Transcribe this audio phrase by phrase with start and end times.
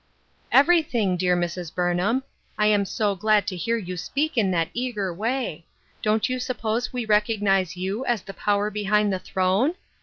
[0.51, 1.71] ""Everything, dear Mrs.
[1.75, 2.23] Burnham.
[2.57, 5.63] I am so glad to hear you speak in that eager way.
[6.01, 9.75] Don't you suppose we recognize you as the power behind the throne